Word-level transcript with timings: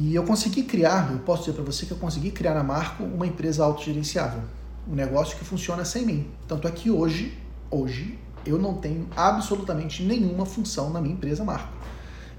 E 0.00 0.14
eu 0.14 0.22
consegui 0.22 0.62
criar, 0.62 1.10
eu 1.10 1.18
posso 1.18 1.42
dizer 1.42 1.54
para 1.54 1.64
você 1.64 1.84
que 1.84 1.90
eu 1.90 1.96
consegui 1.96 2.30
criar 2.30 2.54
na 2.54 2.62
Marco 2.62 3.02
uma 3.02 3.26
empresa 3.26 3.64
autogerenciável, 3.64 4.40
um 4.88 4.94
negócio 4.94 5.36
que 5.36 5.44
funciona 5.44 5.84
sem 5.84 6.06
mim. 6.06 6.30
Tanto 6.46 6.68
é 6.68 6.70
que 6.70 6.88
hoje, 6.88 7.36
hoje, 7.68 8.16
eu 8.46 8.60
não 8.60 8.74
tenho 8.74 9.08
absolutamente 9.16 10.04
nenhuma 10.04 10.46
função 10.46 10.88
na 10.90 11.00
minha 11.00 11.14
empresa 11.14 11.42
Marco. 11.42 11.72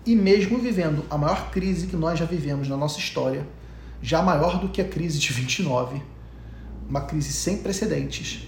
E 0.05 0.15
mesmo 0.15 0.57
vivendo 0.57 1.03
a 1.09 1.17
maior 1.17 1.51
crise 1.51 1.87
que 1.87 1.97
nós 1.97 2.17
já 2.17 2.23
vivemos 2.23 2.69
na 2.69 2.77
nossa 2.77 2.97
história, 2.97 3.45
já 4.01 4.21
maior 4.21 4.57
do 4.61 4.69
que 4.69 4.79
a 4.79 4.87
crise 4.87 5.19
de 5.19 5.33
29, 5.33 6.01
uma 6.87 7.01
crise 7.01 7.33
sem 7.33 7.57
precedentes, 7.57 8.47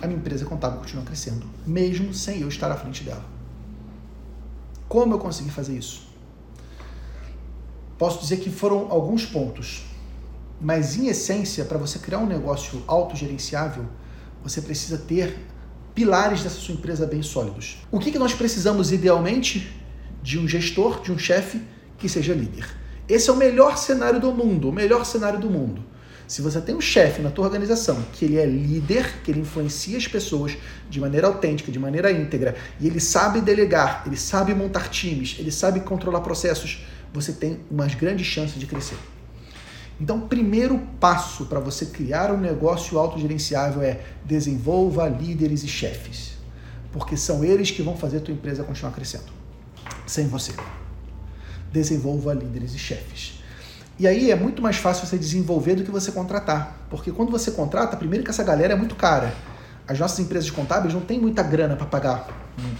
a 0.00 0.06
minha 0.06 0.18
empresa 0.18 0.46
contábil 0.46 0.78
continua 0.78 1.04
crescendo, 1.04 1.46
mesmo 1.66 2.14
sem 2.14 2.40
eu 2.40 2.48
estar 2.48 2.72
à 2.72 2.76
frente 2.76 3.04
dela. 3.04 3.24
Como 4.88 5.12
eu 5.12 5.18
consegui 5.18 5.50
fazer 5.50 5.76
isso? 5.76 6.05
Posso 7.98 8.20
dizer 8.20 8.38
que 8.38 8.50
foram 8.50 8.90
alguns 8.90 9.24
pontos, 9.24 9.84
mas 10.60 10.96
em 10.96 11.08
essência, 11.08 11.64
para 11.64 11.78
você 11.78 11.98
criar 11.98 12.18
um 12.18 12.26
negócio 12.26 12.82
autogerenciável, 12.86 13.86
você 14.42 14.60
precisa 14.60 14.98
ter 14.98 15.38
pilares 15.94 16.42
dessa 16.42 16.56
sua 16.56 16.74
empresa 16.74 17.06
bem 17.06 17.22
sólidos. 17.22 17.78
O 17.90 17.98
que, 17.98 18.12
que 18.12 18.18
nós 18.18 18.34
precisamos 18.34 18.92
idealmente? 18.92 19.74
De 20.22 20.38
um 20.38 20.46
gestor, 20.46 21.00
de 21.00 21.12
um 21.12 21.18
chefe 21.18 21.62
que 21.96 22.08
seja 22.08 22.34
líder. 22.34 22.66
Esse 23.08 23.30
é 23.30 23.32
o 23.32 23.36
melhor 23.36 23.78
cenário 23.78 24.20
do 24.20 24.32
mundo, 24.32 24.68
o 24.68 24.72
melhor 24.72 25.06
cenário 25.06 25.38
do 25.38 25.48
mundo. 25.48 25.82
Se 26.26 26.42
você 26.42 26.60
tem 26.60 26.74
um 26.74 26.80
chefe 26.80 27.22
na 27.22 27.30
tua 27.30 27.44
organização 27.44 28.02
que 28.12 28.24
ele 28.24 28.36
é 28.36 28.44
líder, 28.44 29.22
que 29.22 29.30
ele 29.30 29.40
influencia 29.40 29.96
as 29.96 30.08
pessoas 30.08 30.56
de 30.90 31.00
maneira 31.00 31.28
autêntica, 31.28 31.70
de 31.70 31.78
maneira 31.78 32.10
íntegra, 32.10 32.56
e 32.80 32.86
ele 32.86 32.98
sabe 32.98 33.40
delegar, 33.40 34.02
ele 34.06 34.16
sabe 34.16 34.52
montar 34.52 34.88
times, 34.88 35.36
ele 35.38 35.52
sabe 35.52 35.80
controlar 35.80 36.20
processos, 36.20 36.84
você 37.14 37.32
tem 37.32 37.60
umas 37.70 37.94
grandes 37.94 38.26
chances 38.26 38.58
de 38.58 38.66
crescer. 38.66 38.96
Então, 40.00 40.20
primeiro 40.20 40.78
passo 41.00 41.46
para 41.46 41.60
você 41.60 41.86
criar 41.86 42.32
um 42.32 42.38
negócio 42.38 42.98
autogerenciável 42.98 43.80
é 43.82 44.00
desenvolva 44.24 45.08
líderes 45.08 45.62
e 45.62 45.68
chefes, 45.68 46.32
porque 46.92 47.16
são 47.16 47.44
eles 47.44 47.70
que 47.70 47.82
vão 47.82 47.96
fazer 47.96 48.18
a 48.18 48.20
tua 48.20 48.34
empresa 48.34 48.64
continuar 48.64 48.92
crescendo, 48.92 49.32
sem 50.06 50.26
você. 50.26 50.52
Desenvolva 51.72 52.34
líderes 52.34 52.74
e 52.74 52.78
chefes. 52.78 53.35
E 53.98 54.06
aí 54.06 54.30
é 54.30 54.36
muito 54.36 54.60
mais 54.60 54.76
fácil 54.76 55.06
você 55.06 55.16
desenvolver 55.16 55.74
do 55.76 55.84
que 55.84 55.90
você 55.90 56.12
contratar, 56.12 56.86
porque 56.90 57.10
quando 57.10 57.30
você 57.30 57.50
contrata, 57.50 57.96
primeiro 57.96 58.22
que 58.24 58.30
essa 58.30 58.44
galera 58.44 58.74
é 58.74 58.76
muito 58.76 58.94
cara. 58.94 59.32
As 59.88 59.98
nossas 59.98 60.18
empresas 60.18 60.50
contábeis 60.50 60.92
não 60.92 61.00
têm 61.00 61.18
muita 61.18 61.42
grana 61.42 61.76
para 61.76 61.86
pagar 61.86 62.28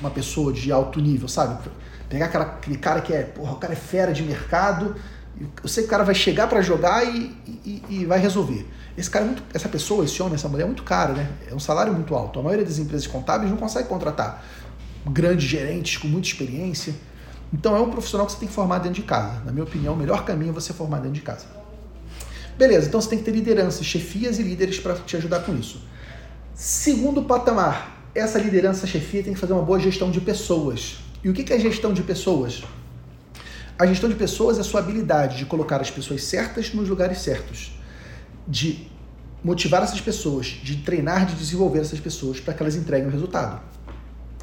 uma 0.01 0.11
pessoa 0.11 0.53
de 0.53 0.71
alto 0.71 1.01
nível, 1.01 1.29
sabe? 1.29 1.71
Pegar 2.09 2.27
aquela, 2.27 2.45
aquele 2.45 2.77
cara 2.77 3.01
que 3.01 3.13
é, 3.13 3.23
porra, 3.23 3.53
o 3.53 3.57
cara 3.57 3.73
é 3.73 3.77
fera 3.77 4.13
de 4.13 4.23
mercado, 4.23 4.97
eu 5.63 5.69
sei 5.69 5.83
que 5.83 5.89
o 5.89 5.91
cara 5.91 6.03
vai 6.05 6.15
chegar 6.15 6.49
para 6.49 6.63
jogar 6.63 7.05
e, 7.05 7.35
e, 7.65 7.83
e, 7.91 8.05
vai 8.07 8.19
resolver. 8.19 8.67
Esse 8.97 9.11
cara 9.11 9.25
é 9.25 9.29
muito, 9.29 9.43
essa 9.53 9.69
pessoa, 9.69 10.05
esse 10.05 10.21
homem, 10.23 10.35
essa 10.35 10.49
mulher 10.49 10.65
é 10.65 10.67
muito 10.67 10.83
cara, 10.83 11.13
né? 11.13 11.29
É 11.51 11.55
um 11.55 11.59
salário 11.59 11.93
muito 11.93 12.15
alto. 12.15 12.41
A 12.41 12.43
maioria 12.43 12.65
das 12.65 12.79
empresas 12.79 13.07
contábeis 13.07 13.51
não 13.51 13.59
consegue 13.59 13.87
contratar 13.89 14.43
grandes 15.07 15.47
gerentes 15.47 15.99
com 15.99 16.09
muita 16.09 16.29
experiência. 16.29 16.95
Então 17.53 17.77
é 17.77 17.81
um 17.81 17.91
profissional 17.91 18.27
que 18.27 18.33
você 18.33 18.39
tem 18.39 18.49
que 18.49 18.55
formar 18.55 18.79
dentro 18.79 19.01
de 19.01 19.03
casa. 19.03 19.41
Na 19.45 19.53
minha 19.53 19.65
opinião, 19.65 19.95
o 19.95 19.97
melhor 19.97 20.25
caminho 20.25 20.51
é 20.51 20.53
você 20.53 20.73
formar 20.73 20.99
dentro 20.99 21.15
de 21.15 21.23
casa. 21.23 21.47
Beleza, 22.59 22.89
então 22.89 23.01
você 23.01 23.11
tem 23.11 23.19
que 23.19 23.25
ter 23.25 23.33
liderança, 23.33 23.85
chefias 23.85 24.39
e 24.39 24.43
líderes 24.43 24.81
para 24.81 24.95
te 24.95 25.17
ajudar 25.17 25.41
com 25.41 25.55
isso. 25.55 25.81
Segundo 26.55 27.23
patamar, 27.23 27.97
essa 28.15 28.39
liderança, 28.39 28.87
chefia 28.87 29.23
tem 29.23 29.35
que 29.35 29.39
fazer 29.39 29.53
uma 29.53 29.63
boa 29.63 29.79
gestão 29.79 30.11
de 30.11 30.21
pessoas. 30.21 30.99
E 31.23 31.29
o 31.29 31.35
que 31.35 31.53
é 31.53 31.59
gestão 31.59 31.93
de 31.93 32.03
pessoas? 32.03 32.65
A 33.79 33.85
gestão 33.85 34.09
de 34.09 34.15
pessoas 34.15 34.57
é 34.57 34.63
a 34.63 34.65
sua 34.65 34.81
habilidade 34.81 35.37
de 35.37 35.45
colocar 35.45 35.83
as 35.83 35.91
pessoas 35.91 36.25
certas 36.25 36.73
nos 36.73 36.89
lugares 36.89 37.19
certos, 37.19 37.79
de 38.49 38.89
motivar 39.45 39.83
essas 39.83 40.01
pessoas, 40.01 40.47
de 40.47 40.77
treinar, 40.79 41.27
de 41.27 41.35
desenvolver 41.35 41.81
essas 41.81 42.01
pessoas 42.01 42.41
para 42.41 42.55
que 42.55 42.63
elas 42.63 42.75
entreguem 42.75 43.09
o 43.09 43.13
resultado. 43.13 43.61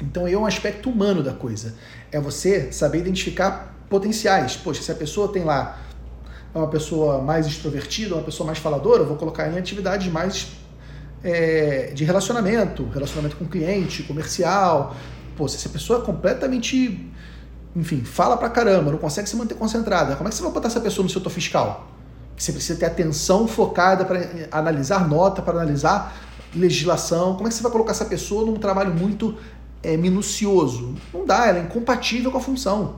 Então, 0.02 0.26
é 0.26 0.36
um 0.36 0.46
aspecto 0.46 0.90
humano 0.90 1.22
da 1.22 1.32
coisa. 1.32 1.74
É 2.10 2.20
você 2.20 2.72
saber 2.72 2.98
identificar 2.98 3.74
potenciais. 3.88 4.56
Poxa, 4.56 4.82
se 4.82 4.90
a 4.90 4.94
pessoa 4.94 5.28
tem 5.32 5.44
lá 5.44 5.78
uma 6.54 6.68
pessoa 6.68 7.20
mais 7.20 7.46
extrovertida, 7.46 8.14
uma 8.14 8.22
pessoa 8.22 8.46
mais 8.46 8.58
faladora, 8.58 9.02
eu 9.02 9.06
vou 9.06 9.16
colocar 9.16 9.48
em 9.48 9.58
atividades 9.58 10.10
mais 10.12 10.52
é, 11.22 11.90
de 11.94 12.04
relacionamento, 12.04 12.88
relacionamento 12.88 13.36
com 13.36 13.44
cliente, 13.44 14.02
comercial. 14.04 14.94
Pô, 15.36 15.48
se 15.48 15.56
essa 15.56 15.68
pessoa 15.68 16.00
é 16.00 16.02
completamente 16.02 17.10
enfim, 17.76 18.04
fala 18.04 18.36
pra 18.36 18.48
caramba, 18.48 18.92
não 18.92 18.98
consegue 18.98 19.28
se 19.28 19.34
manter 19.34 19.54
concentrada. 19.54 20.14
Como 20.14 20.28
é 20.28 20.30
que 20.30 20.36
você 20.36 20.42
vai 20.42 20.52
botar 20.52 20.68
essa 20.68 20.80
pessoa 20.80 21.02
no 21.02 21.10
setor 21.10 21.30
fiscal? 21.30 21.88
Você 22.36 22.52
precisa 22.52 22.78
ter 22.78 22.86
atenção 22.86 23.48
focada 23.48 24.04
para 24.04 24.20
analisar 24.52 25.08
nota, 25.08 25.42
para 25.42 25.54
analisar 25.54 26.14
legislação. 26.54 27.34
Como 27.34 27.48
é 27.48 27.50
que 27.50 27.56
você 27.56 27.62
vai 27.62 27.72
colocar 27.72 27.90
essa 27.90 28.04
pessoa 28.04 28.46
num 28.46 28.56
trabalho 28.56 28.94
muito 28.94 29.36
é, 29.84 29.96
minucioso? 29.96 30.94
Não 31.12 31.24
dá, 31.24 31.46
ela 31.46 31.58
é 31.58 31.62
incompatível 31.62 32.30
com 32.32 32.38
a 32.38 32.40
função. 32.40 32.96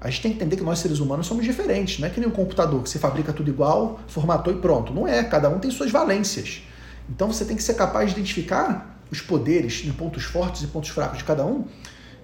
A 0.00 0.08
gente 0.08 0.22
tem 0.22 0.30
que 0.30 0.36
entender 0.36 0.56
que 0.56 0.62
nós 0.62 0.78
seres 0.78 1.00
humanos 1.00 1.26
somos 1.26 1.44
diferentes, 1.44 1.98
não 1.98 2.06
é 2.06 2.10
que 2.10 2.20
nem 2.20 2.28
um 2.28 2.32
computador 2.32 2.80
que 2.82 2.88
você 2.88 2.98
fabrica 2.98 3.32
tudo 3.32 3.50
igual, 3.50 3.98
formatou 4.06 4.52
e 4.52 4.56
pronto. 4.56 4.94
Não 4.94 5.08
é, 5.08 5.24
cada 5.24 5.48
um 5.48 5.58
tem 5.58 5.70
suas 5.70 5.90
valências. 5.90 6.62
Então 7.10 7.32
você 7.32 7.44
tem 7.44 7.56
que 7.56 7.62
ser 7.62 7.74
capaz 7.74 8.10
de 8.10 8.16
identificar 8.16 8.96
os 9.10 9.20
poderes, 9.20 9.80
pontos 9.98 10.24
fortes 10.24 10.62
e 10.62 10.66
pontos 10.68 10.90
fracos 10.90 11.18
de 11.18 11.24
cada 11.24 11.44
um 11.44 11.64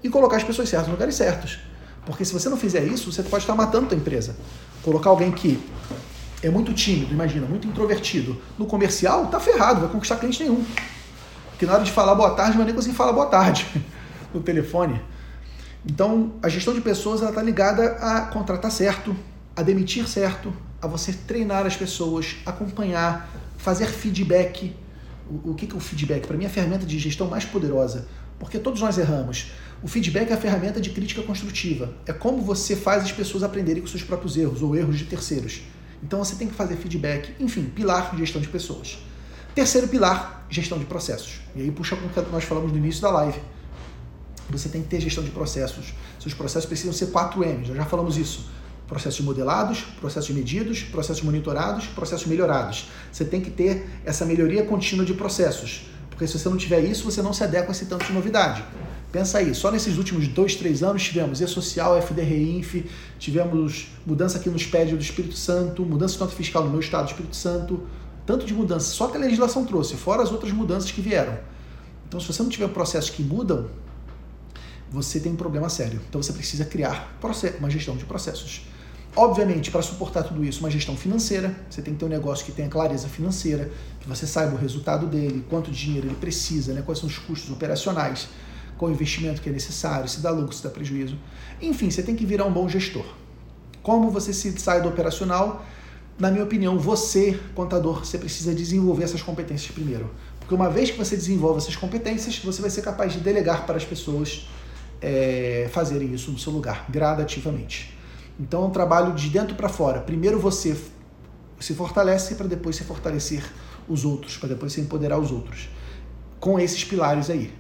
e 0.03 0.09
colocar 0.09 0.37
as 0.37 0.45
pessoas 0.45 0.69
certas 0.69 0.87
nos 0.89 0.95
lugares 0.95 1.15
certos. 1.17 1.59
Porque 2.07 2.25
se 2.25 2.33
você 2.33 2.49
não 2.49 2.57
fizer 2.57 2.85
isso, 2.85 3.11
você 3.11 3.23
pode 3.23 3.43
estar 3.43 3.55
matando 3.55 3.93
a 3.93 3.97
empresa. 3.97 4.37
Colocar 4.83 5.11
alguém 5.11 5.33
que 5.33 5.59
é 6.43 6.51
muito 6.51 6.75
tímido, 6.75 7.13
imagina, 7.13 7.47
muito 7.47 7.67
introvertido, 7.67 8.41
no 8.59 8.67
comercial, 8.67 9.27
tá 9.29 9.41
ferrado, 9.41 9.81
vai 9.81 9.89
conquistar 9.89 10.17
cliente 10.17 10.43
nenhum. 10.43 10.63
Porque 11.51 11.65
na 11.65 11.75
hora 11.75 11.83
de 11.83 11.91
falar 11.91 12.15
boa 12.15 12.31
tarde, 12.33 12.57
vai 12.57 12.67
nem 12.67 12.75
conseguir 12.75 12.95
falar 12.95 13.13
boa 13.13 13.27
tarde 13.27 13.67
no 14.35 14.43
telefone. 14.43 15.01
Então, 15.87 16.35
a 16.43 16.49
gestão 16.49 16.75
de 16.75 16.81
pessoas 16.81 17.23
está 17.23 17.43
ligada 17.43 17.97
a 18.01 18.23
contratar 18.23 18.71
certo, 18.71 19.15
a 19.55 19.63
demitir 19.63 20.09
certo, 20.09 20.53
a 20.81 20.87
você 20.87 21.13
treinar 21.13 21.67
as 21.67 21.77
pessoas, 21.77 22.37
acompanhar, 22.45 23.31
fazer 23.59 23.87
feedback. 23.87 24.75
O, 25.29 25.51
o 25.51 25.55
que, 25.55 25.67
que 25.67 25.75
é 25.75 25.77
o 25.77 25.81
feedback? 25.81 26.27
Para 26.27 26.37
mim, 26.37 26.45
é 26.45 26.47
a 26.47 26.51
ferramenta 26.51 26.85
de 26.85 26.99
gestão 26.99 27.29
mais 27.29 27.45
poderosa, 27.45 28.09
porque 28.39 28.59
todos 28.59 28.81
nós 28.81 28.99
erramos. 28.99 29.53
O 29.83 29.89
feedback 29.89 30.31
é 30.31 30.35
a 30.35 30.39
ferramenta 30.39 30.81
de 30.81 30.91
crítica 30.91 31.23
construtiva. 31.23 31.93
É 32.07 32.13
como 32.13 32.41
você 32.41 32.75
faz 32.75 33.03
as 33.03 33.13
pessoas 33.13 33.43
aprenderem 33.43 33.83
com 33.83 33.89
seus 33.89 34.03
próprios 34.03 34.37
erros 34.37 34.63
ou 34.63 34.75
erros 34.75 34.99
de 34.99 35.05
terceiros. 35.05 35.63
Então 36.03 36.19
você 36.25 36.37
tem 36.37 36.49
que 36.49 36.55
fazer 36.55 36.77
feedback. 36.77 37.35
Enfim, 37.39 37.65
pilar 37.65 38.17
gestão 38.17 38.41
de 38.41 38.49
pessoas. 38.49 38.99
Terceiro 39.55 39.87
pilar, 39.89 40.47
gestão 40.49 40.79
de 40.79 40.85
processos. 40.87 41.41
E 41.55 41.61
aí 41.61 41.71
puxa 41.71 41.97
com 41.97 42.07
o 42.07 42.09
que 42.09 42.33
nós 42.33 42.45
falamos 42.45 42.73
no 42.73 42.79
início 42.79 43.03
da 43.03 43.11
live. 43.11 43.39
Você 44.51 44.69
tem 44.69 44.83
que 44.83 44.89
ter 44.89 45.01
gestão 45.01 45.25
de 45.25 45.31
processos. 45.31 45.95
Seus 46.21 46.35
processos 46.35 46.67
precisam 46.67 46.93
ser 46.93 47.07
4M, 47.07 47.69
nós 47.69 47.77
já 47.77 47.85
falamos 47.85 48.17
isso. 48.17 48.47
Processos 48.87 49.21
modelados, 49.21 49.81
processos 49.99 50.31
medidos, 50.31 50.83
processos 50.83 51.23
monitorados, 51.23 51.87
processos 51.87 52.27
melhorados. 52.27 52.89
Você 53.11 53.25
tem 53.25 53.41
que 53.41 53.51
ter 53.51 53.89
essa 54.05 54.25
melhoria 54.25 54.65
contínua 54.65 55.05
de 55.05 55.15
processos. 55.15 55.87
Porque 56.11 56.27
se 56.27 56.39
você 56.39 56.49
não 56.49 56.57
tiver 56.57 56.81
isso, 56.81 57.05
você 57.05 57.21
não 57.23 57.33
se 57.33 57.43
adequa 57.43 57.69
a 57.69 57.73
esse 57.73 57.87
tanto 57.87 58.05
de 58.07 58.13
novidade. 58.13 58.63
Pensa 59.11 59.39
aí, 59.39 59.55
só 59.55 59.71
nesses 59.71 59.97
últimos 59.97 60.29
dois, 60.29 60.55
três 60.57 60.83
anos 60.83 61.03
tivemos 61.03 61.41
E-Social, 61.41 61.97
FDR 61.99 62.33
Inf, 62.33 62.85
tivemos 63.19 63.89
mudança 64.05 64.39
aqui 64.39 64.51
no 64.51 64.59
SPED 64.59 64.97
do 64.97 65.03
Espírito 65.03 65.37
Santo, 65.37 65.85
mudança 65.85 66.15
de 66.15 66.21
nota 66.21 66.35
fiscal 66.35 66.65
no 66.65 66.71
meu 66.71 66.81
estado 66.81 67.05
do 67.05 67.11
Espírito 67.11 67.37
Santo, 67.37 67.81
tanto 68.27 68.45
de 68.45 68.53
mudança, 68.53 68.91
só 68.93 69.09
que 69.09 69.17
a 69.17 69.21
legislação 69.21 69.65
trouxe, 69.65 69.95
fora 69.95 70.23
as 70.23 70.33
outras 70.33 70.53
mudanças 70.53 70.91
que 70.91 71.01
vieram. 71.01 71.39
Então, 72.09 72.19
se 72.19 72.27
você 72.27 72.43
não 72.43 72.51
tiver 72.51 72.69
processos 72.69 73.11
que 73.11 73.23
mudam, 73.23 73.69
você 74.91 75.21
tem 75.21 75.33
um 75.33 75.37
problema 75.37 75.69
sério. 75.69 76.01
Então, 76.09 76.23
você 76.23 76.33
precisa 76.33 76.65
criar 76.65 77.19
uma 77.59 77.71
gestão 77.71 77.97
de 77.97 78.05
processos. 78.05 78.67
Obviamente, 79.17 79.71
para 79.71 79.81
suportar 79.81 80.25
tudo 80.25 80.45
isso, 80.45 80.61
uma 80.61 80.71
gestão 80.71 80.97
financeira, 80.97 81.55
você 81.71 81.81
tem 81.81 81.95
que 81.95 82.01
ter 82.01 82.07
um 82.07 82.09
negócio 82.09 82.45
que 82.45 82.53
tenha 82.53 82.69
clareza 82.69 83.09
financeira, 83.09 83.71
que 84.01 84.09
você 84.09 84.27
saiba 84.27 84.55
o 84.55 84.59
resultado 84.59 85.07
dele, 85.07 85.45
quanto 85.49 85.71
dinheiro 85.71 86.09
ele 86.09 86.17
precisa, 86.17 86.73
né, 86.73 86.83
quais 86.83 86.99
são 86.99 87.09
os 87.09 87.17
custos 87.19 87.51
operacionais 87.51 88.29
qual 88.77 88.91
investimento 88.91 89.41
que 89.41 89.49
é 89.49 89.53
necessário, 89.53 90.09
se 90.09 90.21
dá 90.21 90.31
lucro, 90.31 90.55
se 90.55 90.63
dá 90.63 90.71
prejuízo. 90.71 91.17
Enfim, 91.61 91.91
você 91.91 92.03
tem 92.03 92.15
que 92.15 92.27
virar 92.27 92.45
um 92.45 92.53
bom 92.53 92.69
gestor. 92.69 93.05
Como 93.83 94.11
você 94.11 94.33
se 94.33 94.59
sai 94.59 94.83
do 94.83 94.89
operacional? 94.89 95.65
Na 96.19 96.31
minha 96.31 96.45
opinião, 96.45 96.79
você, 96.79 97.39
contador, 97.55 98.05
você 98.05 98.19
precisa 98.19 98.55
desenvolver 98.55 99.05
essas 99.05 99.23
competências 99.23 99.71
primeiro. 99.71 100.11
Porque 100.39 100.55
uma 100.55 100.71
vez 100.71 100.91
que 100.91 100.99
você 100.99 101.17
desenvolve 101.17 101.59
essas 101.59 101.77
competências, 101.77 102.39
você 102.39 102.61
vai 102.61 102.71
ser 102.71 102.83
capaz 102.83 103.13
de 103.13 103.21
delegar 103.21 103.67
para 103.67 103.77
as 103.77 103.85
pessoas 103.85 104.49
é, 105.05 105.69
fazerem 105.71 106.15
isso 106.15 106.31
no 106.31 106.39
seu 106.39 106.51
lugar, 106.51 106.87
gradativamente. 106.89 107.97
Então 108.41 108.65
é 108.65 108.67
um 108.67 108.71
trabalho 108.71 109.13
de 109.13 109.29
dentro 109.29 109.55
para 109.55 109.69
fora. 109.69 110.01
Primeiro 110.01 110.41
você 110.41 110.75
se 111.61 111.75
fortalece 111.75 112.35
para 112.37 112.47
depois 112.47 112.75
se 112.77 112.85
fortalecer 112.85 113.45
os 113.87 114.05
outros, 114.05 114.39
para 114.39 114.49
depois 114.49 114.73
se 114.73 114.81
empoderar 114.81 115.19
os 115.19 115.31
outros. 115.31 115.69
Com 116.41 116.59
esses 116.59 116.83
pilares 116.83 117.29
aí 117.29 117.53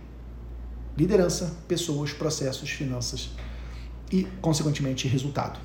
liderança, 0.97 1.57
pessoas, 1.69 2.13
processos, 2.13 2.71
finanças 2.71 3.31
e, 4.11 4.25
consequentemente, 4.41 5.09
resultado. 5.09 5.59